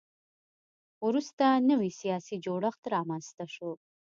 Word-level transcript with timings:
وروسته 1.07 1.45
نوی 1.69 1.89
سیاسي 2.01 2.35
جوړښت 2.45 2.83
رامنځته 2.95 3.45
شو 3.55 3.69